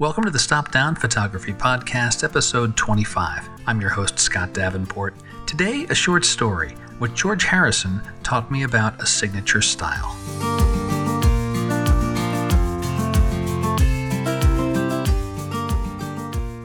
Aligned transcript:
Welcome 0.00 0.24
to 0.24 0.30
the 0.30 0.38
Stop 0.38 0.72
Down 0.72 0.94
Photography 0.94 1.52
Podcast, 1.52 2.24
episode 2.24 2.74
25. 2.74 3.46
I'm 3.66 3.82
your 3.82 3.90
host, 3.90 4.18
Scott 4.18 4.54
Davenport. 4.54 5.12
Today, 5.46 5.84
a 5.90 5.94
short 5.94 6.24
story 6.24 6.70
what 7.00 7.14
George 7.14 7.44
Harrison 7.44 8.00
taught 8.22 8.50
me 8.50 8.62
about 8.62 8.98
a 9.02 9.04
signature 9.04 9.60
style. 9.60 10.16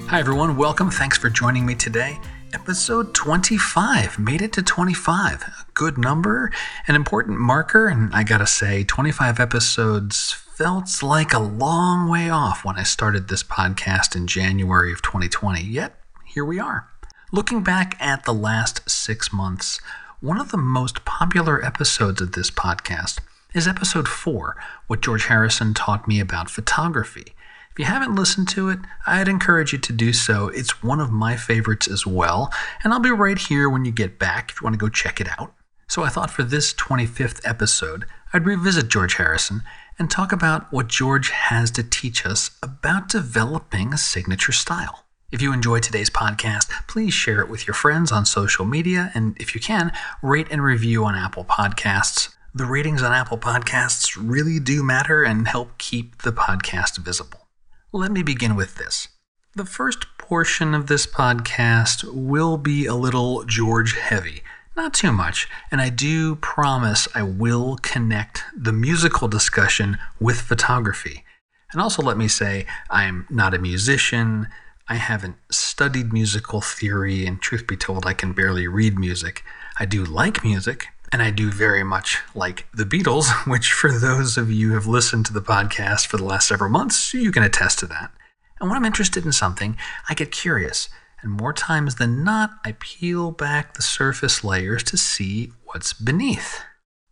Hi, 0.08 0.20
everyone. 0.22 0.56
Welcome. 0.56 0.90
Thanks 0.90 1.18
for 1.18 1.30
joining 1.30 1.66
me 1.66 1.76
today. 1.76 2.18
Episode 2.54 3.14
25 3.14 4.18
made 4.18 4.42
it 4.42 4.54
to 4.54 4.64
25. 4.64 5.42
A 5.42 5.52
good 5.74 5.98
number, 5.98 6.54
an 6.88 6.96
important 6.96 7.38
marker, 7.38 7.88
and 7.88 8.16
I 8.16 8.24
gotta 8.24 8.48
say, 8.48 8.86
25 8.86 9.42
episodes 9.42 10.45
felt 10.56 11.04
like 11.04 11.34
a 11.34 11.40
long 11.40 12.10
way 12.10 12.30
off 12.30 12.64
when 12.64 12.78
I 12.78 12.84
started 12.84 13.28
this 13.28 13.44
podcast 13.44 14.16
in 14.16 14.26
January 14.26 14.94
of 14.94 15.02
2020. 15.02 15.62
Yet, 15.62 16.00
here 16.24 16.46
we 16.46 16.60
are. 16.60 16.88
Looking 17.34 17.62
back 17.62 17.98
at 18.00 18.24
the 18.24 18.34
last 18.34 18.90
six 18.90 19.34
months, 19.34 19.82
one 20.22 20.40
of 20.40 20.52
the 20.52 20.58
most 20.58 21.04
popular 21.04 21.64
episodes 21.64 22.22
of 22.22 22.32
this 22.32 22.50
podcast 22.50 23.20
is 23.54 23.68
episode 23.68 24.08
4 24.08 24.56
What 24.88 25.02
George 25.02 25.26
Harrison 25.26 25.74
Taught 25.74 26.08
Me 26.08 26.22
About 26.22 26.50
Photography. 26.50 27.34
If 27.74 27.80
you 27.80 27.86
haven't 27.86 28.16
listened 28.16 28.48
to 28.50 28.70
it, 28.70 28.80
I'd 29.06 29.28
encourage 29.28 29.74
you 29.74 29.80
to 29.80 29.92
do 29.92 30.14
so. 30.14 30.48
It's 30.48 30.82
one 30.82 31.02
of 31.02 31.12
my 31.12 31.36
favorites 31.36 31.90
as 31.90 32.08
well, 32.08 32.50
and 32.82 32.94
I'll 32.94 33.02
be 33.02 33.12
right 33.12 33.38
here 33.38 33.70
when 33.70 33.84
you 33.84 33.92
get 33.92 34.18
back 34.18 34.52
if 34.52 34.62
you 34.62 34.66
want 34.66 34.76
to 34.76 34.86
go 34.86 34.88
check 34.88 35.20
it 35.20 35.28
out. 35.38 35.54
So 35.90 36.04
I 36.04 36.10
thought 36.10 36.32
for 36.32 36.44
this 36.44 36.74
25th 36.74 37.42
episode, 37.44 38.06
I'd 38.34 38.46
revisit 38.46 38.88
George 38.88 39.16
Harrison 39.16 39.62
and 39.98 40.10
talk 40.10 40.32
about 40.32 40.72
what 40.72 40.88
George 40.88 41.30
has 41.30 41.72
to 41.72 41.84
teach 41.84 42.26
us 42.26 42.52
about 42.62 43.10
developing 43.10 43.94
a 43.94 43.98
signature 43.98 44.52
style. 44.52 45.06
If 45.32 45.42
you 45.42 45.52
enjoyed 45.52 45.84
today's 45.84 46.10
podcast, 46.10 46.70
please 46.88 47.14
share 47.14 47.42
it 47.42 47.50
with 47.50 47.68
your 47.68 47.74
friends 47.74 48.12
on 48.12 48.26
social 48.26 48.64
media, 48.64 49.12
and 49.14 49.36
if 49.40 49.56
you 49.56 49.60
can, 49.60 49.92
rate 50.22 50.48
and 50.52 50.64
review 50.64 51.04
on 51.04 51.16
Apple 51.16 51.44
Podcasts. 51.44 52.34
The 52.54 52.66
ratings 52.66 53.04
on 53.04 53.12
Apple 53.12 53.38
Podcasts 53.38 54.16
really 54.18 54.60
do 54.60 54.82
matter 54.82 55.24
and 55.24 55.48
help 55.48 55.78
keep 55.78 56.22
the 56.22 56.32
podcast 56.32 56.98
visible. 57.00 57.48
Let 57.92 58.12
me 58.12 58.24
begin 58.24 58.56
with 58.56 58.76
this. 58.76 59.10
The 59.56 59.66
first 59.66 60.06
portion 60.18 60.74
of 60.74 60.88
this 60.88 61.06
podcast 61.06 62.04
will 62.14 62.58
be 62.58 62.86
a 62.86 62.96
little 62.96 63.44
George 63.44 63.98
heavy. 63.98 64.42
Not 64.76 64.94
too 64.94 65.14
much, 65.14 65.48
and 65.72 65.80
I 65.80 65.90
do 65.90 66.36
promise 66.36 67.08
I 67.16 67.24
will 67.24 67.78
connect 67.78 68.44
the 68.54 68.74
musical 68.74 69.30
discussion 69.30 69.98
with 70.20 70.42
photography. 70.42 71.24
And 71.72 71.82
also, 71.82 72.02
let 72.02 72.18
me 72.18 72.28
say, 72.28 72.66
I'm 72.90 73.26
not 73.30 73.54
a 73.54 73.60
musician. 73.60 74.48
I 74.90 74.96
haven't 74.96 75.38
studied 75.50 76.12
musical 76.12 76.60
theory, 76.60 77.26
and 77.26 77.42
truth 77.42 77.68
be 77.68 77.78
told, 77.78 78.06
I 78.06 78.14
can 78.14 78.34
barely 78.34 78.68
read 78.68 79.00
music. 79.00 79.44
I 79.80 79.86
do 79.86 80.04
like 80.04 80.44
music, 80.44 80.88
and 81.10 81.22
I 81.22 81.32
do 81.32 81.50
very 81.52 81.84
much 81.84 82.20
like 82.36 82.68
the 82.74 82.84
Beatles, 82.84 83.30
which, 83.50 83.72
for 83.72 83.98
those 83.98 84.38
of 84.38 84.52
you 84.52 84.70
who 84.70 84.74
have 84.74 84.88
listened 84.88 85.26
to 85.28 85.34
the 85.34 85.42
podcast 85.42 86.06
for 86.08 86.18
the 86.18 86.26
last 86.26 86.50
several 86.50 86.70
months, 86.70 87.14
you 87.14 87.32
can 87.32 87.44
attest 87.44 87.80
to 87.80 87.86
that. 87.88 88.12
And 88.60 88.70
when 88.70 88.78
I'm 88.78 88.86
interested 88.86 89.26
in 89.26 89.32
something, 89.32 89.78
I 90.10 90.14
get 90.16 90.32
curious, 90.32 90.90
and 91.26 91.34
more 91.34 91.54
times 91.54 91.96
than 91.96 92.24
not, 92.24 92.52
I 92.64 92.76
peel 92.80 93.32
back 93.32 93.74
the 93.74 93.82
surface 93.82 94.44
layers 94.44 94.84
to 94.84 94.96
see 94.96 95.52
what's 95.66 95.92
beneath. 95.92 96.62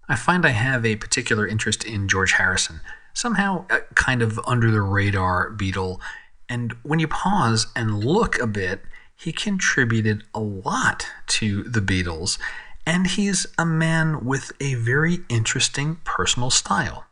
I 0.08 0.16
find 0.16 0.46
I 0.46 0.50
have 0.50 0.86
a 0.86 0.98
particular 0.98 1.48
interest 1.48 1.84
in 1.84 2.08
George 2.08 2.34
Harrison, 2.34 2.80
somehow 3.16 3.66
a 3.72 3.80
kind 3.96 4.22
of 4.22 4.40
under 4.46 4.70
the 4.70 4.82
radar 4.82 5.50
Beatle, 5.52 6.00
and 6.48 6.74
when 6.84 7.00
you 7.00 7.08
pause 7.08 7.68
and 7.76 8.04
look 8.04 8.40
a 8.40 8.46
bit, 8.46 8.82
he 9.16 9.32
contributed 9.32 10.24
a 10.36 10.40
lot 10.40 11.08
to 11.28 11.64
the 11.64 11.82
Beatles 11.82 12.38
and 12.86 13.08
he's 13.08 13.48
a 13.58 13.66
man 13.66 14.26
with 14.26 14.52
a 14.60 14.76
very 14.76 15.20
interesting 15.30 15.98
personal 16.04 16.52
style. 16.52 17.06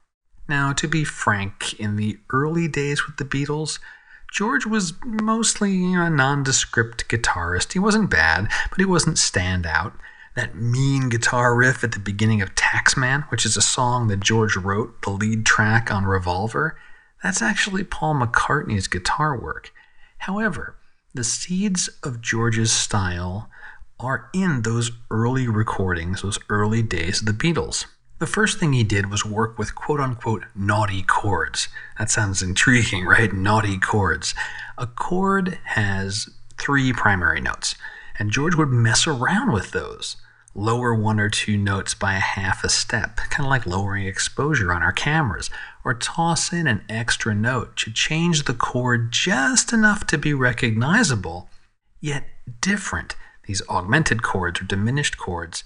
Now, 0.48 0.74
to 0.74 0.88
be 0.88 1.04
frank, 1.06 1.80
in 1.80 1.96
the 1.96 2.20
early 2.30 2.68
days 2.68 3.08
with 3.08 3.18
the 3.18 3.26
Beatles, 3.26 3.80
George 4.32 4.66
was 4.66 4.94
mostly 5.04 5.94
a 5.94 6.10
nondescript 6.10 7.10
guitarist. 7.10 7.74
He 7.74 7.80
wasn't 7.80 8.10
bad, 8.10 8.48
but 8.70 8.80
he 8.80 8.86
wasn't 8.86 9.18
standout. 9.18 9.94
That 10.38 10.56
mean 10.56 11.10
guitar 11.10 11.54
riff 11.54 11.84
at 11.84 11.92
the 11.92 12.00
beginning 12.00 12.42
of 12.42 12.56
Taxman, 12.56 13.30
which 13.30 13.46
is 13.46 13.58
a 13.58 13.62
song 13.62 14.08
that 14.08 14.22
George 14.22 14.56
wrote, 14.56 15.02
the 15.02 15.10
lead 15.10 15.46
track 15.46 15.92
on 15.92 16.06
Revolver, 16.06 16.80
that's 17.22 17.42
actually 17.42 17.84
Paul 17.84 18.16
McCartney's 18.16 18.88
guitar 18.88 19.38
work. 19.38 19.74
However, 20.20 20.78
the 21.14 21.26
seeds 21.26 21.90
of 22.02 22.22
George's 22.22 22.72
style 22.72 23.50
are 24.00 24.30
in 24.34 24.62
those 24.62 24.92
early 25.12 25.50
recordings, 25.50 26.22
those 26.22 26.40
early 26.50 26.82
days 26.82 27.20
of 27.20 27.26
the 27.26 27.34
Beatles. 27.34 27.86
The 28.22 28.28
first 28.28 28.60
thing 28.60 28.74
he 28.74 28.84
did 28.84 29.10
was 29.10 29.26
work 29.26 29.58
with 29.58 29.74
quote 29.74 30.00
unquote 30.00 30.44
naughty 30.54 31.02
chords. 31.02 31.70
That 31.98 32.12
sounds 32.12 32.44
intriguing, 32.44 33.04
right? 33.06 33.34
Naughty 33.34 33.80
chords. 33.80 34.36
A 34.78 34.86
chord 34.86 35.58
has 35.64 36.30
three 36.56 36.94
primary 36.94 37.42
notes, 37.42 37.74
and 38.20 38.30
George 38.30 38.54
would 38.54 38.70
mess 38.70 39.08
around 39.08 39.54
with 39.54 39.72
those. 39.72 40.18
Lower 40.54 40.94
one 40.94 41.20
or 41.20 41.32
two 41.32 41.58
notes 41.58 41.96
by 41.96 42.14
a 42.14 42.20
half 42.20 42.64
a 42.64 42.70
step, 42.70 43.18
kind 43.32 43.48
of 43.48 43.50
like 43.50 43.66
lowering 43.66 44.06
exposure 44.06 44.72
on 44.72 44.84
our 44.84 44.94
cameras, 44.94 45.50
or 45.84 45.96
toss 45.96 46.54
in 46.54 46.68
an 46.68 46.84
extra 46.88 47.34
note 47.34 47.76
to 47.78 47.92
change 47.92 48.44
the 48.44 48.54
chord 48.54 49.12
just 49.12 49.74
enough 49.74 50.06
to 50.06 50.20
be 50.20 50.36
recognizable, 50.36 51.50
yet 52.00 52.26
different 52.62 53.16
these 53.48 53.68
augmented 53.68 54.22
chords 54.22 54.62
or 54.62 54.66
diminished 54.66 55.18
chords, 55.18 55.64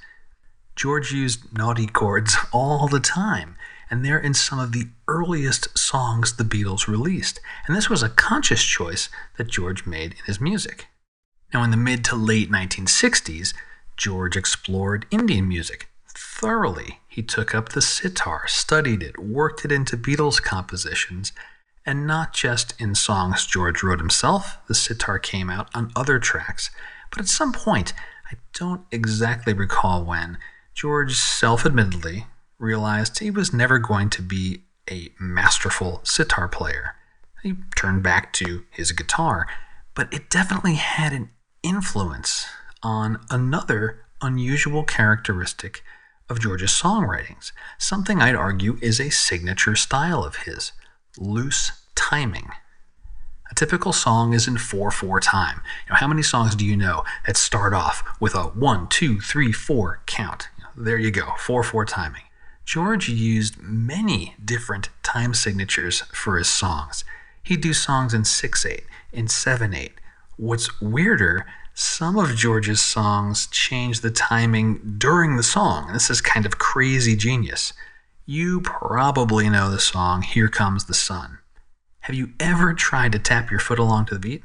George 0.76 1.12
used 1.12 1.58
naughty 1.58 1.88
chords 1.88 2.36
all 2.52 2.88
the 2.88 3.00
time, 3.00 3.56
and 3.90 4.04
they're 4.04 4.20
in 4.20 4.34
some 4.34 4.60
of 4.60 4.72
the 4.72 4.88
earliest 5.08 5.78
songs 5.78 6.36
the 6.36 6.44
Beatles 6.44 6.88
released. 6.88 7.40
And 7.66 7.76
this 7.76 7.90
was 7.90 8.04
a 8.04 8.10
conscious 8.10 8.64
choice 8.64 9.10
that 9.38 9.48
George 9.48 9.86
made 9.86 10.12
in 10.14 10.26
his 10.26 10.42
music. 10.42 10.88
Now, 11.54 11.64
in 11.64 11.72
the 11.72 11.78
mid 11.78 12.04
to 12.06 12.16
late 12.16 12.52
1960s, 12.52 13.54
George 13.96 14.36
explored 14.36 15.06
Indian 15.12 15.48
music 15.48 15.88
thoroughly. 16.10 17.00
He 17.08 17.24
took 17.24 17.56
up 17.56 17.70
the 17.70 17.82
sitar, 17.82 18.44
studied 18.48 19.02
it, 19.02 19.18
worked 19.18 19.64
it 19.64 19.72
into 19.72 19.96
Beatles 19.96 20.42
compositions, 20.42 21.32
and 21.86 22.06
not 22.06 22.34
just 22.34 22.80
in 22.82 22.96
songs 22.96 23.46
George 23.46 23.84
wrote 23.84 24.00
himself, 24.00 24.58
the 24.68 24.76
sitar 24.76 25.20
came 25.20 25.50
out 25.50 25.70
on 25.74 25.92
other 25.96 26.20
tracks. 26.20 26.72
But 27.12 27.20
at 27.20 27.28
some 27.28 27.54
point, 27.54 27.94
I 28.30 28.36
don't 28.54 28.86
exactly 28.92 29.54
recall 29.54 30.04
when, 30.04 30.38
George 30.76 31.16
self 31.16 31.66
admittedly 31.66 32.28
realized 32.60 33.20
he 33.20 33.32
was 33.32 33.54
never 33.54 33.80
going 33.80 34.10
to 34.10 34.22
be 34.22 34.64
a 34.92 35.10
masterful 35.20 36.02
sitar 36.04 36.50
player. 36.50 36.96
He 37.42 37.56
turned 37.76 38.04
back 38.04 38.34
to 38.34 38.66
his 38.72 38.92
guitar, 38.92 39.48
but 39.94 40.14
it 40.14 40.30
definitely 40.30 40.76
had 40.76 41.14
an 41.14 41.30
influence 41.64 42.46
on 42.84 43.22
another 43.30 44.02
unusual 44.22 44.84
characteristic 44.84 45.82
of 46.30 46.42
George's 46.42 46.72
songwritings, 46.72 47.52
something 47.78 48.22
I'd 48.22 48.36
argue 48.36 48.78
is 48.82 49.00
a 49.00 49.10
signature 49.10 49.76
style 49.76 50.24
of 50.24 50.38
his 50.38 50.74
loose 51.18 51.72
timing. 51.96 52.50
A 53.50 53.56
typical 53.56 53.94
song 53.94 54.34
is 54.34 54.48
in 54.48 54.58
4 54.58 54.92
4 54.92 55.20
time. 55.20 55.62
You 55.86 55.92
know, 55.92 55.98
how 55.98 56.08
many 56.08 56.24
songs 56.24 56.56
do 56.56 56.66
you 56.66 56.76
know 56.76 57.04
that 57.26 57.38
start 57.38 57.74
off 57.74 58.04
with 58.20 58.36
a 58.36 58.44
one, 58.44 58.88
two, 58.88 59.22
three, 59.22 59.52
four 59.52 60.02
count? 60.08 60.50
There 60.78 60.98
you 60.98 61.12
go, 61.12 61.34
4 61.40 61.64
4 61.64 61.86
timing. 61.86 62.24
George 62.66 63.08
used 63.08 63.62
many 63.62 64.36
different 64.44 64.90
time 65.04 65.34
signatures 65.34 66.02
for 66.12 66.38
his 66.38 66.50
songs. 66.50 67.06
He'd 67.44 67.62
do 67.62 67.74
songs 67.74 68.14
in 68.14 68.26
6 68.26 68.66
8, 68.66 68.84
in 69.14 69.28
7 69.28 69.74
8. 69.74 69.94
What's 70.38 70.82
weirder, 70.82 71.46
some 71.74 72.18
of 72.18 72.36
George's 72.36 72.82
songs 72.82 73.48
change 73.48 74.02
the 74.02 74.12
timing 74.12 74.96
during 74.98 75.38
the 75.38 75.44
song. 75.44 75.94
This 75.94 76.10
is 76.10 76.22
kind 76.22 76.46
of 76.46 76.58
crazy 76.58 77.16
genius. 77.16 77.74
You 78.26 78.62
probably 78.62 79.50
know 79.50 79.70
the 79.70 79.80
song 79.80 80.24
Here 80.24 80.48
Comes 80.48 80.86
the 80.86 80.94
Sun. 80.94 81.38
Have 82.02 82.16
you 82.16 82.34
ever 82.40 82.74
tried 82.74 83.12
to 83.12 83.20
tap 83.20 83.52
your 83.52 83.60
foot 83.60 83.80
along 83.80 84.06
to 84.08 84.16
the 84.16 84.20
beat? 84.20 84.44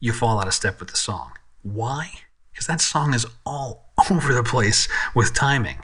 You 0.00 0.12
fall 0.12 0.38
out 0.38 0.46
of 0.46 0.54
step 0.54 0.78
with 0.78 0.90
the 0.90 0.96
song. 0.96 1.32
Why? 1.62 2.10
Because 2.52 2.66
that 2.66 2.80
song 2.80 3.14
is 3.14 3.26
all 3.44 3.85
over 4.10 4.32
the 4.32 4.42
place 4.42 4.88
with 5.14 5.34
timing. 5.34 5.78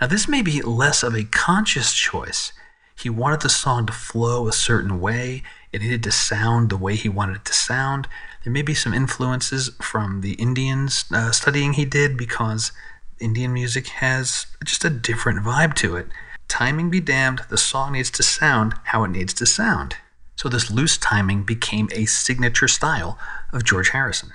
Now, 0.00 0.06
this 0.06 0.28
may 0.28 0.42
be 0.42 0.62
less 0.62 1.02
of 1.02 1.14
a 1.14 1.24
conscious 1.24 1.92
choice. 1.92 2.52
He 2.94 3.10
wanted 3.10 3.40
the 3.40 3.48
song 3.48 3.86
to 3.86 3.92
flow 3.92 4.48
a 4.48 4.52
certain 4.52 5.00
way, 5.00 5.42
it 5.72 5.82
needed 5.82 6.02
to 6.04 6.12
sound 6.12 6.70
the 6.70 6.76
way 6.76 6.96
he 6.96 7.08
wanted 7.08 7.36
it 7.36 7.44
to 7.46 7.52
sound. 7.52 8.08
There 8.44 8.52
may 8.52 8.62
be 8.62 8.74
some 8.74 8.94
influences 8.94 9.70
from 9.82 10.22
the 10.22 10.32
Indians 10.34 11.04
uh, 11.12 11.32
studying 11.32 11.74
he 11.74 11.84
did 11.84 12.16
because 12.16 12.72
Indian 13.18 13.52
music 13.52 13.88
has 13.88 14.46
just 14.64 14.84
a 14.84 14.90
different 14.90 15.44
vibe 15.44 15.74
to 15.74 15.96
it. 15.96 16.08
Timing 16.48 16.90
be 16.90 17.00
damned, 17.00 17.42
the 17.50 17.58
song 17.58 17.92
needs 17.92 18.10
to 18.12 18.22
sound 18.22 18.74
how 18.84 19.04
it 19.04 19.10
needs 19.10 19.34
to 19.34 19.46
sound. 19.46 19.96
So 20.36 20.48
this 20.48 20.70
loose 20.70 20.96
timing 20.96 21.42
became 21.42 21.88
a 21.92 22.06
signature 22.06 22.68
style 22.68 23.18
of 23.52 23.64
George 23.64 23.90
Harrison. 23.90 24.32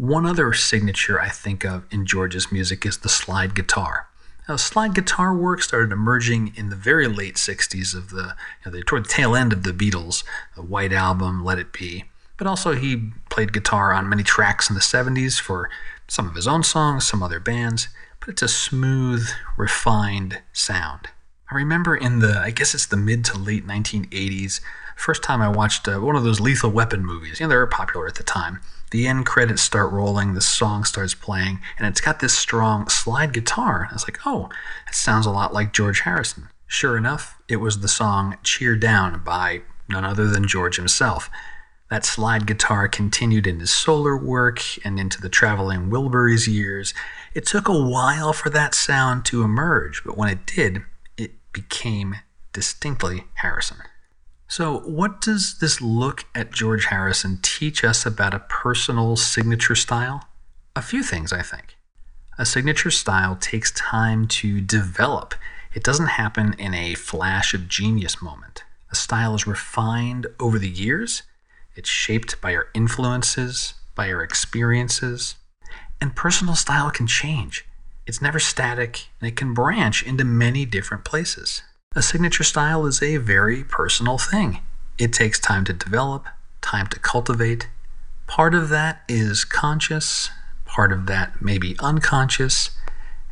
One 0.00 0.24
other 0.24 0.54
signature 0.54 1.20
I 1.20 1.28
think 1.28 1.62
of 1.62 1.84
in 1.90 2.06
George's 2.06 2.50
music 2.50 2.86
is 2.86 2.96
the 2.96 3.10
slide 3.10 3.54
guitar. 3.54 4.08
Now, 4.48 4.56
slide 4.56 4.94
guitar 4.94 5.36
work 5.36 5.60
started 5.60 5.92
emerging 5.92 6.54
in 6.56 6.70
the 6.70 6.74
very 6.74 7.06
late 7.06 7.34
60s 7.34 7.94
of 7.94 8.08
the, 8.08 8.34
you 8.64 8.64
know, 8.64 8.78
the 8.78 8.82
toward 8.82 9.04
the 9.04 9.10
tail 9.10 9.36
end 9.36 9.52
of 9.52 9.62
the 9.62 9.74
Beatles, 9.74 10.24
the 10.56 10.62
White 10.62 10.94
Album, 10.94 11.44
Let 11.44 11.58
It 11.58 11.74
Be. 11.74 12.04
But 12.38 12.46
also 12.46 12.72
he 12.72 13.10
played 13.28 13.52
guitar 13.52 13.92
on 13.92 14.08
many 14.08 14.22
tracks 14.22 14.70
in 14.70 14.74
the 14.74 14.80
70s 14.80 15.38
for 15.38 15.68
some 16.08 16.26
of 16.26 16.34
his 16.34 16.48
own 16.48 16.62
songs, 16.62 17.06
some 17.06 17.22
other 17.22 17.38
bands, 17.38 17.88
but 18.20 18.30
it's 18.30 18.40
a 18.40 18.48
smooth, 18.48 19.28
refined 19.58 20.40
sound. 20.54 21.10
I 21.50 21.54
remember 21.56 21.94
in 21.94 22.20
the, 22.20 22.38
I 22.38 22.52
guess 22.52 22.74
it's 22.74 22.86
the 22.86 22.96
mid 22.96 23.22
to 23.26 23.36
late 23.36 23.66
1980s, 23.66 24.62
first 24.96 25.22
time 25.22 25.42
I 25.42 25.50
watched 25.50 25.86
uh, 25.88 25.98
one 25.98 26.16
of 26.16 26.24
those 26.24 26.40
Lethal 26.40 26.70
Weapon 26.70 27.04
movies. 27.04 27.38
You 27.38 27.44
know, 27.44 27.50
they 27.50 27.56
were 27.56 27.66
popular 27.66 28.06
at 28.06 28.14
the 28.14 28.22
time. 28.22 28.60
The 28.90 29.06
end 29.06 29.24
credits 29.24 29.62
start 29.62 29.92
rolling, 29.92 30.34
the 30.34 30.40
song 30.40 30.84
starts 30.84 31.14
playing, 31.14 31.60
and 31.78 31.86
it's 31.86 32.00
got 32.00 32.18
this 32.18 32.36
strong 32.36 32.88
slide 32.88 33.32
guitar. 33.32 33.86
I 33.88 33.94
was 33.94 34.04
like, 34.04 34.18
oh, 34.26 34.48
it 34.88 34.94
sounds 34.94 35.26
a 35.26 35.30
lot 35.30 35.54
like 35.54 35.72
George 35.72 36.00
Harrison. 36.00 36.48
Sure 36.66 36.96
enough, 36.96 37.40
it 37.48 37.56
was 37.56 37.80
the 37.80 37.88
song 37.88 38.36
Cheer 38.42 38.76
Down 38.76 39.22
by 39.24 39.62
none 39.88 40.04
other 40.04 40.26
than 40.26 40.46
George 40.46 40.76
himself. 40.76 41.30
That 41.88 42.04
slide 42.04 42.46
guitar 42.46 42.86
continued 42.88 43.46
in 43.46 43.58
his 43.58 43.72
solar 43.72 44.16
work 44.16 44.62
and 44.84 44.98
into 44.98 45.20
the 45.20 45.28
traveling 45.28 45.90
Wilburys 45.90 46.46
years. 46.46 46.94
It 47.34 47.46
took 47.46 47.68
a 47.68 47.72
while 47.72 48.32
for 48.32 48.50
that 48.50 48.74
sound 48.74 49.24
to 49.26 49.42
emerge, 49.42 50.02
but 50.04 50.16
when 50.16 50.28
it 50.28 50.46
did, 50.46 50.82
it 51.16 51.32
became 51.52 52.16
distinctly 52.52 53.24
Harrison. 53.34 53.78
So, 54.50 54.80
what 54.80 55.20
does 55.20 55.60
this 55.60 55.80
look 55.80 56.24
at 56.34 56.50
George 56.50 56.86
Harrison 56.86 57.38
teach 57.40 57.84
us 57.84 58.04
about 58.04 58.34
a 58.34 58.40
personal 58.40 59.14
signature 59.14 59.76
style? 59.76 60.24
A 60.74 60.82
few 60.82 61.04
things, 61.04 61.32
I 61.32 61.40
think. 61.40 61.76
A 62.36 62.44
signature 62.44 62.90
style 62.90 63.36
takes 63.36 63.70
time 63.70 64.26
to 64.26 64.60
develop, 64.60 65.36
it 65.72 65.84
doesn't 65.84 66.18
happen 66.18 66.56
in 66.58 66.74
a 66.74 66.96
flash 66.96 67.54
of 67.54 67.68
genius 67.68 68.20
moment. 68.20 68.64
A 68.90 68.96
style 68.96 69.36
is 69.36 69.46
refined 69.46 70.26
over 70.40 70.58
the 70.58 70.68
years, 70.68 71.22
it's 71.76 71.88
shaped 71.88 72.40
by 72.40 72.52
our 72.56 72.70
influences, 72.74 73.74
by 73.94 74.12
our 74.12 74.20
experiences, 74.20 75.36
and 76.00 76.16
personal 76.16 76.56
style 76.56 76.90
can 76.90 77.06
change. 77.06 77.66
It's 78.04 78.20
never 78.20 78.40
static, 78.40 79.10
and 79.20 79.28
it 79.28 79.36
can 79.36 79.54
branch 79.54 80.02
into 80.02 80.24
many 80.24 80.66
different 80.66 81.04
places. 81.04 81.62
A 81.96 82.02
signature 82.02 82.44
style 82.44 82.86
is 82.86 83.02
a 83.02 83.16
very 83.16 83.64
personal 83.64 84.16
thing. 84.16 84.60
It 84.96 85.12
takes 85.12 85.40
time 85.40 85.64
to 85.64 85.72
develop, 85.72 86.24
time 86.60 86.86
to 86.86 87.00
cultivate. 87.00 87.68
Part 88.28 88.54
of 88.54 88.68
that 88.68 89.02
is 89.08 89.44
conscious, 89.44 90.30
part 90.64 90.92
of 90.92 91.06
that 91.06 91.42
may 91.42 91.58
be 91.58 91.74
unconscious, 91.80 92.70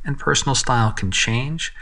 and 0.05 0.19
personal 0.19 0.57
style 0.57 0.91
can 0.91 1.13
change. 1.13 1.73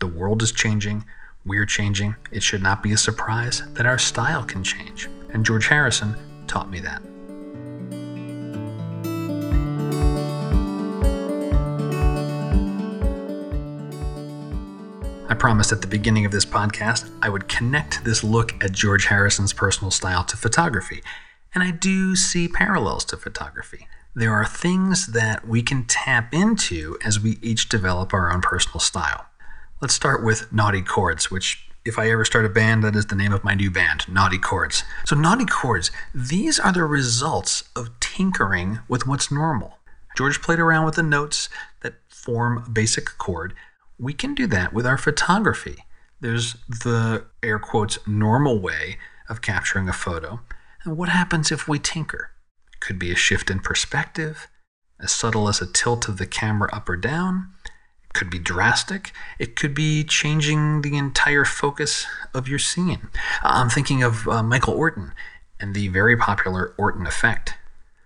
The 0.00 0.06
world 0.06 0.42
is 0.42 0.52
changing, 0.52 1.06
we're 1.46 1.64
changing. 1.64 2.14
It 2.30 2.42
should 2.42 2.62
not 2.62 2.82
be 2.82 2.92
a 2.92 2.98
surprise 2.98 3.62
that 3.72 3.86
our 3.86 3.98
style 3.98 4.44
can 4.44 4.62
change. 4.62 5.08
And 5.32 5.46
George 5.46 5.68
Harrison 5.68 6.14
taught 6.46 6.68
me 6.68 6.80
that. 6.80 7.00
Promised 15.38 15.70
at 15.70 15.80
the 15.80 15.86
beginning 15.86 16.26
of 16.26 16.32
this 16.32 16.44
podcast 16.44 17.08
I 17.22 17.28
would 17.28 17.48
connect 17.48 18.04
this 18.04 18.24
look 18.24 18.62
at 18.62 18.72
George 18.72 19.06
Harrison's 19.06 19.52
personal 19.52 19.92
style 19.92 20.24
to 20.24 20.36
photography, 20.36 21.00
and 21.54 21.62
I 21.62 21.70
do 21.70 22.16
see 22.16 22.48
parallels 22.48 23.04
to 23.06 23.16
photography. 23.16 23.86
There 24.16 24.32
are 24.32 24.44
things 24.44 25.06
that 25.08 25.46
we 25.46 25.62
can 25.62 25.84
tap 25.84 26.34
into 26.34 26.98
as 27.04 27.20
we 27.20 27.38
each 27.40 27.68
develop 27.68 28.12
our 28.12 28.32
own 28.32 28.40
personal 28.40 28.80
style. 28.80 29.26
Let's 29.80 29.94
start 29.94 30.24
with 30.24 30.52
Naughty 30.52 30.82
Chords, 30.82 31.30
which, 31.30 31.68
if 31.84 32.00
I 32.00 32.10
ever 32.10 32.24
start 32.24 32.44
a 32.44 32.48
band, 32.48 32.82
that 32.82 32.96
is 32.96 33.06
the 33.06 33.14
name 33.14 33.32
of 33.32 33.44
my 33.44 33.54
new 33.54 33.70
band, 33.70 34.08
Naughty 34.08 34.38
Chords. 34.38 34.82
So, 35.06 35.14
Naughty 35.14 35.46
Chords, 35.46 35.92
these 36.12 36.58
are 36.58 36.72
the 36.72 36.82
results 36.82 37.62
of 37.76 37.90
tinkering 38.00 38.80
with 38.88 39.06
what's 39.06 39.30
normal. 39.30 39.78
George 40.16 40.42
played 40.42 40.58
around 40.58 40.84
with 40.84 40.96
the 40.96 41.04
notes 41.04 41.48
that 41.82 41.94
form 42.08 42.64
a 42.66 42.70
basic 42.70 43.04
chord 43.18 43.54
we 43.98 44.12
can 44.12 44.34
do 44.34 44.46
that 44.46 44.72
with 44.72 44.86
our 44.86 44.98
photography. 44.98 45.84
There's 46.20 46.54
the 46.68 47.26
air 47.42 47.58
quotes 47.58 47.98
normal 48.06 48.58
way 48.60 48.98
of 49.28 49.42
capturing 49.42 49.88
a 49.88 49.92
photo. 49.92 50.40
And 50.84 50.96
what 50.96 51.08
happens 51.08 51.52
if 51.52 51.68
we 51.68 51.78
tinker? 51.78 52.30
It 52.72 52.80
could 52.80 52.98
be 52.98 53.10
a 53.12 53.16
shift 53.16 53.50
in 53.50 53.60
perspective, 53.60 54.48
as 55.00 55.12
subtle 55.12 55.48
as 55.48 55.60
a 55.60 55.66
tilt 55.66 56.08
of 56.08 56.18
the 56.18 56.26
camera 56.26 56.68
up 56.72 56.88
or 56.88 56.96
down. 56.96 57.50
It 58.04 58.14
could 58.14 58.30
be 58.30 58.38
drastic. 58.38 59.12
It 59.38 59.54
could 59.54 59.74
be 59.74 60.02
changing 60.02 60.82
the 60.82 60.96
entire 60.96 61.44
focus 61.44 62.06
of 62.32 62.48
your 62.48 62.58
scene. 62.58 63.08
I'm 63.42 63.68
thinking 63.68 64.02
of 64.02 64.26
uh, 64.26 64.42
Michael 64.42 64.74
Orton 64.74 65.12
and 65.60 65.74
the 65.74 65.88
very 65.88 66.16
popular 66.16 66.74
Orton 66.78 67.06
effect. 67.06 67.54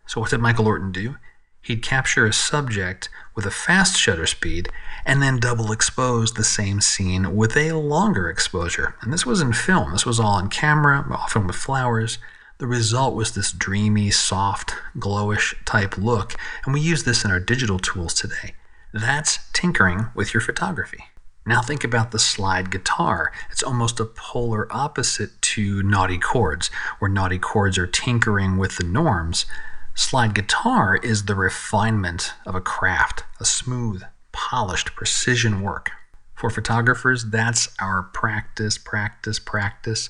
So, 0.06 0.21
what 0.21 0.31
did 0.31 0.41
Michael 0.41 0.67
Orton 0.67 0.93
do? 0.93 1.17
He'd 1.62 1.82
capture 1.82 2.26
a 2.26 2.32
subject 2.32 3.09
with 3.37 3.47
a 3.47 3.50
fast 3.50 3.97
shutter 3.97 4.26
speed 4.26 4.69
and 5.06 5.23
then 5.23 5.38
double 5.38 5.70
expose 5.70 6.32
the 6.32 6.44
same 6.44 6.81
scene 6.81 7.37
with 7.37 7.56
a 7.56 7.73
longer 7.73 8.29
exposure. 8.29 8.97
And 9.00 9.12
this 9.12 9.25
was 9.25 9.41
in 9.41 9.53
film, 9.53 9.93
this 9.93 10.05
was 10.05 10.19
all 10.19 10.35
on 10.35 10.49
camera, 10.49 11.06
often 11.11 11.47
with 11.47 11.56
flowers. 11.56 12.19
The 12.59 12.67
result 12.67 13.14
was 13.14 13.32
this 13.32 13.53
dreamy, 13.53 14.11
soft, 14.11 14.75
glowish 14.99 15.55
type 15.64 15.97
look, 15.97 16.35
and 16.64 16.75
we 16.75 16.81
use 16.81 17.05
this 17.05 17.25
in 17.25 17.31
our 17.31 17.41
digital 17.41 17.79
tools 17.79 18.15
today. 18.15 18.55
That's 18.93 19.38
tinkering 19.53 20.08
with 20.15 20.35
your 20.35 20.41
photography. 20.41 21.05
Now 21.44 21.61
think 21.61 21.82
about 21.82 22.12
the 22.12 22.20
slide 22.20 22.70
guitar. 22.70 23.32
It's 23.50 23.65
almost 23.65 23.99
a 23.99 24.05
polar 24.05 24.69
opposite 24.70 25.41
to 25.43 25.82
naughty 25.82 26.19
chords, 26.19 26.70
where 26.99 27.11
naughty 27.11 27.38
chords 27.38 27.79
are 27.79 27.87
tinkering 27.87 28.58
with 28.58 28.76
the 28.76 28.85
norms. 28.85 29.47
Slide 29.94 30.35
guitar 30.35 30.97
is 30.97 31.25
the 31.25 31.35
refinement 31.35 32.33
of 32.47 32.55
a 32.55 32.62
craft, 32.62 33.25
a 33.39 33.44
smooth, 33.44 34.03
polished 34.33 34.94
precision 34.94 35.61
work. 35.61 35.91
For 36.35 36.49
photographers, 36.49 37.27
that's 37.27 37.69
our 37.79 38.03
practice, 38.03 38.79
practice, 38.79 39.39
practice, 39.39 40.09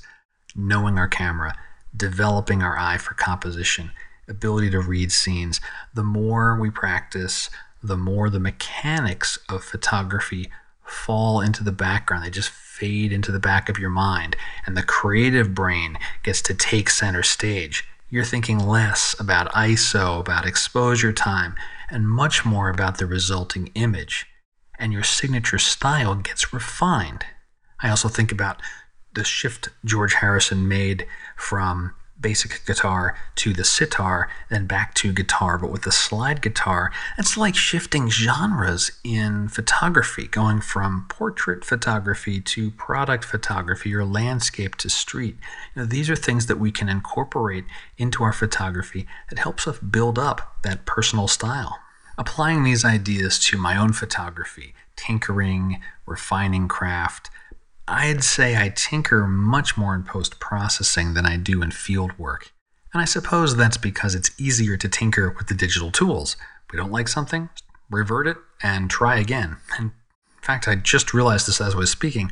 knowing 0.54 0.98
our 0.98 1.08
camera, 1.08 1.56
developing 1.96 2.62
our 2.62 2.78
eye 2.78 2.96
for 2.96 3.14
composition, 3.14 3.90
ability 4.28 4.70
to 4.70 4.80
read 4.80 5.10
scenes. 5.10 5.60
The 5.92 6.04
more 6.04 6.58
we 6.58 6.70
practice, 6.70 7.50
the 7.82 7.96
more 7.96 8.30
the 8.30 8.40
mechanics 8.40 9.36
of 9.48 9.64
photography 9.64 10.48
fall 10.84 11.40
into 11.40 11.64
the 11.64 11.72
background. 11.72 12.24
They 12.24 12.30
just 12.30 12.50
fade 12.50 13.12
into 13.12 13.32
the 13.32 13.40
back 13.40 13.68
of 13.68 13.78
your 13.78 13.90
mind, 13.90 14.36
and 14.64 14.76
the 14.76 14.82
creative 14.82 15.54
brain 15.54 15.98
gets 16.22 16.40
to 16.42 16.54
take 16.54 16.88
center 16.88 17.22
stage. 17.22 17.84
You're 18.12 18.24
thinking 18.24 18.58
less 18.58 19.18
about 19.18 19.50
ISO, 19.52 20.20
about 20.20 20.44
exposure 20.44 21.14
time, 21.14 21.54
and 21.90 22.06
much 22.06 22.44
more 22.44 22.68
about 22.68 22.98
the 22.98 23.06
resulting 23.06 23.68
image. 23.68 24.26
And 24.78 24.92
your 24.92 25.02
signature 25.02 25.58
style 25.58 26.16
gets 26.16 26.52
refined. 26.52 27.24
I 27.80 27.88
also 27.88 28.10
think 28.10 28.30
about 28.30 28.60
the 29.14 29.24
shift 29.24 29.70
George 29.82 30.12
Harrison 30.12 30.68
made 30.68 31.06
from 31.38 31.94
basic 32.22 32.64
guitar 32.64 33.16
to 33.34 33.52
the 33.52 33.64
sitar, 33.64 34.30
then 34.48 34.66
back 34.66 34.94
to 34.94 35.12
guitar, 35.12 35.58
but 35.58 35.70
with 35.70 35.82
the 35.82 35.92
slide 35.92 36.40
guitar, 36.40 36.92
it's 37.18 37.36
like 37.36 37.54
shifting 37.54 38.08
genres 38.08 38.92
in 39.04 39.48
photography, 39.48 40.28
going 40.28 40.60
from 40.60 41.06
portrait 41.08 41.64
photography 41.64 42.40
to 42.40 42.70
product 42.70 43.24
photography 43.24 43.94
or 43.94 44.04
landscape 44.04 44.76
to 44.76 44.88
street. 44.88 45.36
You 45.74 45.82
know, 45.82 45.86
these 45.86 46.08
are 46.08 46.16
things 46.16 46.46
that 46.46 46.58
we 46.58 46.70
can 46.70 46.88
incorporate 46.88 47.64
into 47.98 48.22
our 48.22 48.32
photography 48.32 49.06
that 49.28 49.38
helps 49.40 49.66
us 49.66 49.78
build 49.78 50.18
up 50.18 50.62
that 50.62 50.86
personal 50.86 51.28
style. 51.28 51.78
Applying 52.16 52.62
these 52.62 52.84
ideas 52.84 53.38
to 53.46 53.58
my 53.58 53.76
own 53.76 53.92
photography, 53.92 54.74
tinkering, 54.96 55.80
refining 56.06 56.68
craft, 56.68 57.30
I'd 57.88 58.22
say 58.22 58.56
I 58.56 58.68
tinker 58.68 59.26
much 59.26 59.76
more 59.76 59.94
in 59.94 60.04
post 60.04 60.38
processing 60.38 61.14
than 61.14 61.26
I 61.26 61.36
do 61.36 61.62
in 61.62 61.70
field 61.70 62.16
work. 62.18 62.52
And 62.92 63.00
I 63.00 63.06
suppose 63.06 63.56
that's 63.56 63.76
because 63.76 64.14
it's 64.14 64.30
easier 64.38 64.76
to 64.76 64.88
tinker 64.88 65.30
with 65.30 65.48
the 65.48 65.54
digital 65.54 65.90
tools. 65.90 66.36
We 66.70 66.76
don't 66.76 66.92
like 66.92 67.08
something, 67.08 67.48
revert 67.90 68.26
it 68.26 68.36
and 68.62 68.88
try 68.90 69.16
again. 69.16 69.56
And 69.76 69.86
in 69.86 70.42
fact, 70.42 70.68
I 70.68 70.76
just 70.76 71.12
realized 71.12 71.48
this 71.48 71.60
as 71.60 71.74
I 71.74 71.78
was 71.78 71.90
speaking. 71.90 72.30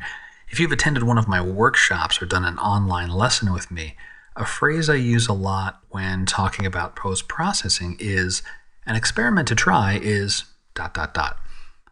If 0.49 0.59
you've 0.59 0.71
attended 0.71 1.03
one 1.03 1.17
of 1.17 1.27
my 1.27 1.41
workshops 1.41 2.21
or 2.21 2.25
done 2.25 2.45
an 2.45 2.57
online 2.59 3.09
lesson 3.09 3.51
with 3.53 3.71
me, 3.71 3.95
a 4.35 4.45
phrase 4.45 4.89
I 4.89 4.95
use 4.95 5.27
a 5.27 5.33
lot 5.33 5.81
when 5.89 6.25
talking 6.25 6.65
about 6.65 6.95
post 6.95 7.27
processing 7.27 7.97
is 7.99 8.41
an 8.85 8.95
experiment 8.95 9.47
to 9.49 9.55
try 9.55 9.99
is 10.01 10.45
dot 10.73 10.93
dot 10.93 11.13
dot 11.13 11.37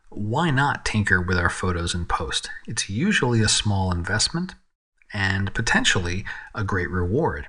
why 0.09 0.49
not 0.49 0.85
tinker 0.85 1.21
with 1.21 1.37
our 1.37 1.49
photos 1.49 1.93
in 1.93 2.05
post? 2.05 2.49
It's 2.67 2.89
usually 2.89 3.41
a 3.41 3.49
small 3.49 3.91
investment, 3.91 4.55
and 5.13 5.53
potentially 5.53 6.25
a 6.53 6.63
great 6.63 6.89
reward. 6.89 7.47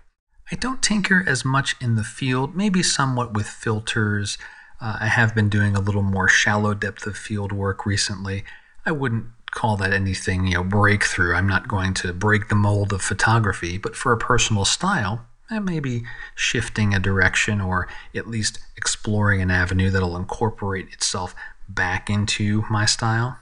I 0.53 0.57
don't 0.57 0.83
tinker 0.83 1.25
as 1.27 1.45
much 1.45 1.77
in 1.81 1.97
the 1.97 2.05
field, 2.05 2.57
maybe 2.57 2.83
somewhat 2.83 3.35
with 3.35 3.47
filters. 3.47 4.37
Uh, 4.81 4.99
I 5.01 5.07
have 5.07 5.35
been 5.35 5.49
doing 5.49 5.77
a 5.77 5.81
little 5.81 6.03
more 6.03 6.29
shallow 6.29 6.75
depth 6.75 7.07
of 7.07 7.17
field 7.17 7.53
work 7.53 7.87
recently. 7.87 8.45
I 8.85 8.93
wouldn't 8.93 9.27
call 9.51 9.77
that 9.77 9.93
anything, 9.93 10.47
you 10.47 10.55
know, 10.55 10.65
breakthrough. 10.65 11.35
I'm 11.35 11.49
not 11.49 11.69
going 11.69 11.95
to 11.95 12.13
break 12.13 12.49
the 12.49 12.55
mold 12.55 12.93
of 12.93 13.03
photography, 13.03 13.79
but 13.79 13.97
for 13.97 14.13
a 14.13 14.19
personal 14.19 14.65
style, 14.65 15.27
I 15.49 15.59
may 15.59 15.81
be 15.81 16.05
shifting 16.35 16.95
a 16.95 17.01
direction 17.01 17.61
or 17.61 17.89
at 18.15 18.29
least 18.29 18.61
exploring 18.77 19.43
an 19.43 19.51
avenue 19.51 19.91
that'll 19.91 20.17
incorporate 20.17 20.93
itself 20.93 21.35
back 21.75 22.11
into 22.11 22.65
my 22.71 22.85
style. 22.85 23.39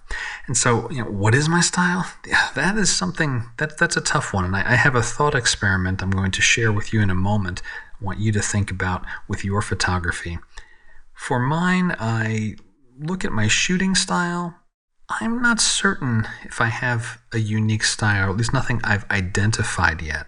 And 0.47 0.56
so, 0.56 0.90
you 0.90 1.02
know, 1.02 1.11
what 1.11 1.35
is 1.35 1.49
my 1.49 1.61
style? 1.61 2.06
That 2.54 2.76
is 2.76 2.94
something 2.94 3.44
that 3.58 3.78
that's 3.78 3.97
a 3.97 4.00
tough 4.00 4.32
one. 4.32 4.44
And 4.44 4.56
I, 4.56 4.73
I 4.73 4.76
have 4.76 4.94
a 4.94 5.02
thought 5.02 5.35
experiment 5.35 6.02
I'm 6.02 6.11
going 6.11 6.32
to 6.32 6.42
share 6.42 6.73
with 6.73 6.92
you 6.92 7.00
in 7.00 7.11
a 7.11 7.14
moment. 7.14 7.62
I 8.00 8.04
want 8.04 8.18
you 8.18 8.32
to 8.32 8.40
think 8.40 8.70
about 8.70 9.04
with 9.26 9.44
your 9.44 9.62
photography. 9.62 10.38
For 11.14 11.38
mine, 11.38 11.97
I 11.99 12.56
look 12.99 13.25
at 13.25 13.32
my 13.32 13.49
shooting 13.49 13.94
style. 13.94 14.54
I'm 15.20 15.40
not 15.40 15.61
certain 15.61 16.28
if 16.44 16.61
I 16.61 16.66
have 16.66 17.20
a 17.32 17.38
unique 17.38 17.85
style, 17.85 18.30
at 18.30 18.37
least 18.37 18.52
nothing 18.52 18.80
I've 18.85 19.11
identified 19.11 20.02
yet. 20.02 20.26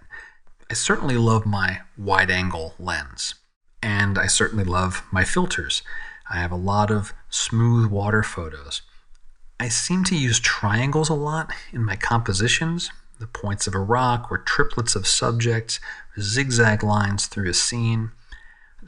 I 0.71 0.75
certainly 0.75 1.17
love 1.17 1.45
my 1.45 1.81
wide 1.99 2.31
angle 2.31 2.75
lens, 2.79 3.35
and 3.83 4.19
I 4.19 4.27
certainly 4.27 4.65
love 4.65 5.03
my 5.13 5.25
filters. 5.25 5.83
I 6.31 6.39
have 6.39 6.53
a 6.53 6.57
lot 6.57 6.91
of 6.91 7.13
smooth 7.29 7.91
water 7.91 8.23
photos. 8.23 8.83
I 9.59 9.69
seem 9.69 10.05
to 10.05 10.17
use 10.17 10.39
triangles 10.39 11.09
a 11.09 11.15
lot 11.15 11.53
in 11.73 11.85
my 11.85 11.97
compositions, 11.97 12.91
the 13.19 13.27
points 13.27 13.67
of 13.67 13.75
a 13.75 13.81
rock 13.81 14.29
or 14.31 14.39
triplets 14.39 14.95
of 14.95 15.07
subjects, 15.07 15.81
zigzag 16.19 16.83
lines 16.83 17.27
through 17.27 17.51
a 17.51 17.55
scene. 17.55 18.13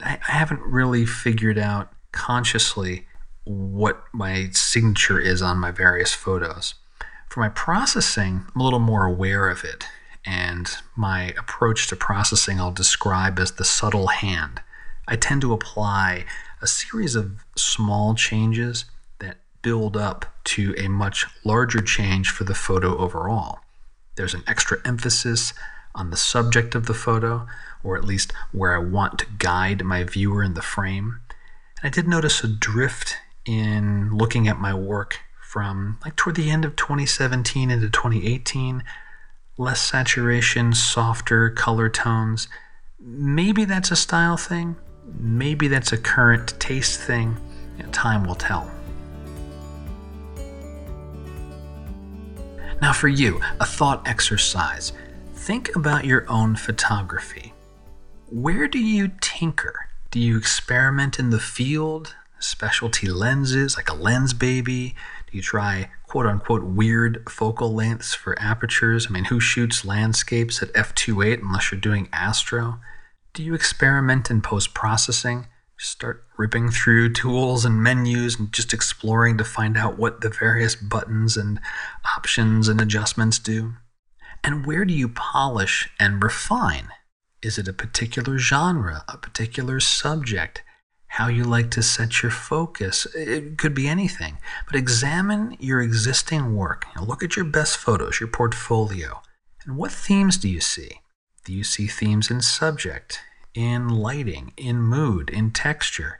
I, 0.01 0.19
I 0.27 0.31
haven't 0.31 0.61
really 0.61 1.05
figured 1.05 1.59
out 1.59 1.91
consciously 2.11 3.07
what 3.43 4.03
my 4.13 4.49
signature 4.51 5.19
is 5.19 5.41
on 5.41 5.57
my 5.57 5.71
various 5.71 6.13
photos. 6.13 6.75
For 7.29 7.41
my 7.41 7.49
processing, 7.49 8.45
I'm 8.55 8.61
a 8.61 8.63
little 8.63 8.79
more 8.79 9.05
aware 9.05 9.49
of 9.49 9.63
it, 9.63 9.85
and 10.25 10.71
my 10.95 11.33
approach 11.37 11.87
to 11.87 11.95
processing 11.95 12.59
I'll 12.59 12.71
describe 12.71 13.37
as 13.37 13.51
the 13.51 13.65
subtle 13.65 14.07
hand. 14.07 14.61
I 15.07 15.17
tend 15.17 15.41
to 15.41 15.51
apply 15.51 16.25
a 16.63 16.67
series 16.67 17.15
of 17.15 17.43
small 17.57 18.15
changes 18.15 18.85
that 19.19 19.35
build 19.61 19.97
up 19.97 20.25
to 20.45 20.73
a 20.77 20.87
much 20.87 21.25
larger 21.43 21.81
change 21.81 22.29
for 22.29 22.45
the 22.45 22.55
photo 22.55 22.97
overall. 22.97 23.59
There's 24.15 24.33
an 24.33 24.43
extra 24.47 24.77
emphasis 24.85 25.53
on 25.93 26.09
the 26.09 26.17
subject 26.17 26.73
of 26.73 26.85
the 26.85 26.93
photo, 26.93 27.45
or 27.83 27.97
at 27.97 28.05
least 28.05 28.31
where 28.53 28.73
I 28.73 28.79
want 28.79 29.19
to 29.19 29.25
guide 29.37 29.83
my 29.83 30.05
viewer 30.05 30.41
in 30.41 30.53
the 30.53 30.61
frame. 30.61 31.19
And 31.81 31.87
I 31.87 31.89
did 31.89 32.07
notice 32.07 32.43
a 32.45 32.47
drift 32.47 33.17
in 33.45 34.15
looking 34.15 34.47
at 34.47 34.57
my 34.57 34.73
work 34.73 35.19
from 35.41 35.99
like 36.05 36.15
toward 36.15 36.37
the 36.37 36.49
end 36.49 36.63
of 36.63 36.77
2017 36.77 37.69
into 37.71 37.89
2018. 37.89 38.83
Less 39.57 39.81
saturation, 39.81 40.73
softer 40.73 41.49
color 41.49 41.89
tones. 41.89 42.47
Maybe 42.99 43.65
that's 43.65 43.91
a 43.91 43.97
style 43.97 44.37
thing. 44.37 44.77
Maybe 45.19 45.67
that's 45.67 45.91
a 45.91 45.97
current 45.97 46.59
taste 46.59 46.99
thing. 46.99 47.37
and 47.79 47.91
time 47.93 48.23
will 48.25 48.35
tell. 48.35 48.69
Now, 52.81 52.93
for 52.93 53.07
you, 53.07 53.41
a 53.59 53.65
thought 53.65 54.07
exercise. 54.07 54.93
Think 55.33 55.75
about 55.75 56.05
your 56.05 56.29
own 56.29 56.55
photography. 56.55 57.53
Where 58.29 58.67
do 58.67 58.79
you 58.79 59.11
tinker? 59.21 59.87
Do 60.11 60.19
you 60.19 60.37
experiment 60.37 61.17
in 61.17 61.29
the 61.29 61.39
field? 61.39 62.15
Specialty 62.39 63.07
lenses, 63.07 63.77
like 63.77 63.89
a 63.89 63.95
Lensbaby? 63.95 64.93
Do 64.93 65.37
you 65.37 65.41
try 65.41 65.89
quote 66.07 66.25
unquote 66.25 66.63
weird 66.63 67.23
focal 67.29 67.73
lengths 67.73 68.13
for 68.13 68.37
apertures? 68.39 69.07
I 69.07 69.11
mean, 69.11 69.25
who 69.25 69.39
shoots 69.39 69.85
landscapes 69.85 70.61
at 70.61 70.73
f2.8 70.73 71.41
unless 71.41 71.71
you're 71.71 71.79
doing 71.79 72.09
astro? 72.11 72.79
Do 73.33 73.41
you 73.41 73.55
experiment 73.55 74.29
in 74.29 74.41
post 74.41 74.75
processing? 74.75 75.47
Start 75.79 76.23
ripping 76.37 76.69
through 76.69 77.13
tools 77.13 77.65
and 77.65 77.81
menus 77.81 78.37
and 78.39 78.53
just 78.53 78.75
exploring 78.75 79.39
to 79.39 79.43
find 79.43 79.75
out 79.75 79.97
what 79.97 80.21
the 80.21 80.29
various 80.29 80.75
buttons 80.75 81.35
and 81.35 81.59
options 82.15 82.67
and 82.67 82.79
adjustments 82.79 83.39
do? 83.39 83.73
And 84.43 84.67
where 84.67 84.85
do 84.85 84.93
you 84.93 85.09
polish 85.09 85.89
and 85.99 86.21
refine? 86.21 86.89
Is 87.41 87.57
it 87.57 87.67
a 87.67 87.73
particular 87.73 88.37
genre, 88.37 89.03
a 89.07 89.17
particular 89.17 89.79
subject? 89.79 90.61
How 91.07 91.27
you 91.27 91.43
like 91.43 91.71
to 91.71 91.81
set 91.81 92.21
your 92.21 92.31
focus? 92.31 93.07
It 93.15 93.57
could 93.57 93.73
be 93.73 93.87
anything. 93.87 94.37
But 94.67 94.75
examine 94.75 95.57
your 95.59 95.81
existing 95.81 96.55
work. 96.55 96.85
look 97.01 97.23
at 97.23 97.35
your 97.35 97.45
best 97.45 97.77
photos, 97.77 98.19
your 98.19 98.29
portfolio. 98.29 99.23
And 99.65 99.75
what 99.75 99.91
themes 99.91 100.37
do 100.37 100.47
you 100.47 100.61
see? 100.61 100.99
Do 101.45 101.51
you 101.51 101.65
see 101.65 101.87
themes 101.87 102.31
in 102.31 102.41
subject, 102.41 103.19
in 103.53 103.89
lighting, 103.89 104.53
in 104.55 104.81
mood, 104.81 105.29
in 105.29 105.51
texture? 105.51 106.17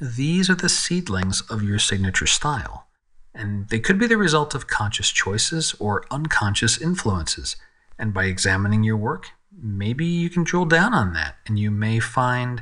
These 0.00 0.50
are 0.50 0.56
the 0.56 0.68
seedlings 0.68 1.42
of 1.42 1.62
your 1.62 1.78
signature 1.78 2.26
style, 2.26 2.88
and 3.32 3.68
they 3.68 3.78
could 3.78 4.00
be 4.00 4.08
the 4.08 4.16
result 4.16 4.52
of 4.52 4.66
conscious 4.66 5.10
choices 5.10 5.76
or 5.78 6.04
unconscious 6.10 6.80
influences. 6.80 7.54
And 8.00 8.12
by 8.12 8.24
examining 8.24 8.82
your 8.82 8.96
work, 8.96 9.28
maybe 9.56 10.04
you 10.04 10.28
can 10.28 10.42
drill 10.42 10.64
down 10.64 10.92
on 10.92 11.12
that, 11.12 11.36
and 11.46 11.56
you 11.56 11.70
may 11.70 12.00
find 12.00 12.60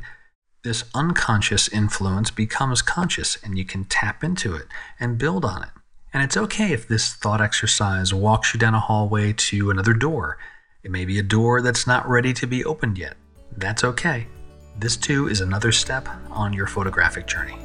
this 0.64 0.84
unconscious 0.94 1.66
influence 1.68 2.30
becomes 2.30 2.82
conscious, 2.82 3.38
and 3.42 3.56
you 3.56 3.64
can 3.64 3.86
tap 3.86 4.22
into 4.22 4.54
it 4.54 4.66
and 5.00 5.16
build 5.16 5.46
on 5.46 5.62
it. 5.62 5.70
And 6.12 6.22
it's 6.22 6.36
okay 6.36 6.74
if 6.74 6.86
this 6.86 7.14
thought 7.14 7.40
exercise 7.40 8.12
walks 8.12 8.52
you 8.52 8.60
down 8.60 8.74
a 8.74 8.80
hallway 8.80 9.32
to 9.32 9.70
another 9.70 9.94
door 9.94 10.36
it 10.82 10.90
may 10.90 11.04
be 11.04 11.18
a 11.18 11.22
door 11.22 11.62
that's 11.62 11.86
not 11.86 12.08
ready 12.08 12.32
to 12.34 12.46
be 12.46 12.64
opened 12.64 12.98
yet. 12.98 13.16
That's 13.56 13.84
okay. 13.84 14.26
This 14.78 14.96
too 14.96 15.28
is 15.28 15.40
another 15.40 15.72
step 15.72 16.08
on 16.30 16.52
your 16.52 16.66
photographic 16.66 17.26
journey. 17.26 17.56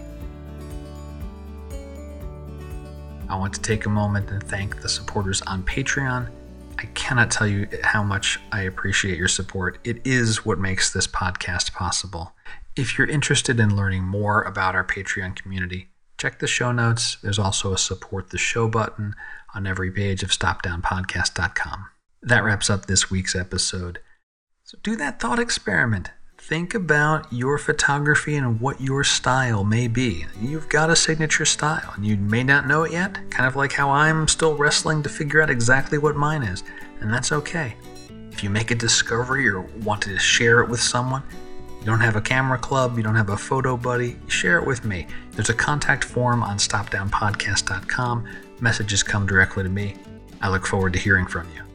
I 3.29 3.35
want 3.35 3.53
to 3.55 3.61
take 3.61 3.85
a 3.85 3.89
moment 3.89 4.29
and 4.29 4.41
thank 4.41 4.81
the 4.81 4.89
supporters 4.89 5.41
on 5.41 5.63
Patreon. 5.63 6.29
I 6.79 6.85
cannot 6.93 7.31
tell 7.31 7.47
you 7.47 7.67
how 7.83 8.03
much 8.03 8.39
I 8.51 8.61
appreciate 8.61 9.17
your 9.17 9.27
support. 9.27 9.79
It 9.83 10.05
is 10.05 10.45
what 10.45 10.59
makes 10.59 10.93
this 10.93 11.07
podcast 11.07 11.73
possible. 11.73 12.35
If 12.75 12.97
you're 12.97 13.07
interested 13.07 13.59
in 13.59 13.75
learning 13.75 14.03
more 14.03 14.43
about 14.43 14.75
our 14.75 14.85
Patreon 14.85 15.35
community, 15.35 15.89
check 16.17 16.39
the 16.39 16.47
show 16.47 16.71
notes. 16.71 17.17
There's 17.23 17.39
also 17.39 17.73
a 17.73 17.77
support 17.77 18.29
the 18.29 18.37
show 18.37 18.67
button 18.67 19.15
on 19.55 19.65
every 19.65 19.91
page 19.91 20.21
of 20.21 20.29
stopdownpodcast.com. 20.29 21.87
That 22.21 22.43
wraps 22.43 22.69
up 22.69 22.85
this 22.85 23.11
week's 23.11 23.35
episode. 23.35 23.99
So 24.63 24.77
do 24.83 24.95
that 24.95 25.19
thought 25.19 25.39
experiment. 25.39 26.11
Think 26.37 26.73
about 26.73 27.31
your 27.31 27.57
photography 27.57 28.35
and 28.35 28.59
what 28.59 28.81
your 28.81 29.03
style 29.03 29.63
may 29.63 29.87
be. 29.87 30.25
You've 30.39 30.69
got 30.69 30.89
a 30.89 30.95
signature 30.95 31.45
style 31.45 31.93
and 31.95 32.05
you 32.05 32.17
may 32.17 32.43
not 32.43 32.67
know 32.67 32.83
it 32.83 32.91
yet, 32.91 33.29
kind 33.29 33.47
of 33.47 33.55
like 33.55 33.73
how 33.73 33.89
I'm 33.89 34.27
still 34.27 34.55
wrestling 34.55 35.03
to 35.03 35.09
figure 35.09 35.41
out 35.41 35.49
exactly 35.49 35.97
what 35.97 36.15
mine 36.15 36.43
is, 36.43 36.63
and 37.01 37.13
that's 37.13 37.31
okay. 37.31 37.75
If 38.31 38.43
you 38.43 38.49
make 38.49 38.71
a 38.71 38.75
discovery 38.75 39.47
or 39.47 39.61
want 39.61 40.01
to 40.03 40.17
share 40.17 40.61
it 40.61 40.69
with 40.69 40.79
someone, 40.79 41.23
you 41.79 41.85
don't 41.85 41.99
have 41.99 42.15
a 42.15 42.21
camera 42.21 42.57
club, 42.57 42.97
you 42.97 43.03
don't 43.03 43.15
have 43.15 43.29
a 43.29 43.37
photo 43.37 43.75
buddy, 43.77 44.17
share 44.27 44.57
it 44.57 44.65
with 44.65 44.85
me. 44.85 45.07
There's 45.31 45.49
a 45.49 45.53
contact 45.53 46.03
form 46.03 46.43
on 46.43 46.57
stopdownpodcast.com. 46.57 48.25
Messages 48.59 49.03
come 49.03 49.25
directly 49.25 49.63
to 49.63 49.69
me. 49.69 49.95
I 50.41 50.49
look 50.49 50.65
forward 50.65 50.93
to 50.93 50.99
hearing 50.99 51.25
from 51.25 51.47
you. 51.55 51.66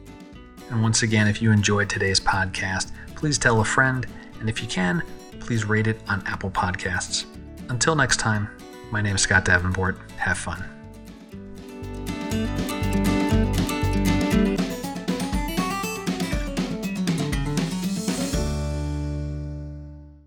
And 0.73 0.81
once 0.81 1.03
again, 1.03 1.27
if 1.27 1.39
you 1.39 1.51
enjoyed 1.51 1.87
today's 1.87 2.19
podcast, 2.19 2.93
please 3.13 3.37
tell 3.37 3.61
a 3.61 3.63
friend, 3.63 4.07
and 4.39 4.49
if 4.49 4.59
you 4.59 4.67
can, 4.67 5.03
please 5.39 5.65
rate 5.65 5.85
it 5.85 6.01
on 6.09 6.23
Apple 6.25 6.49
Podcasts. 6.49 7.25
Until 7.69 7.95
next 7.95 8.17
time, 8.17 8.49
my 8.91 8.99
name 8.99 9.15
is 9.15 9.21
Scott 9.21 9.45
Davenport. 9.45 9.99
Have 10.17 10.39
fun. 10.39 10.72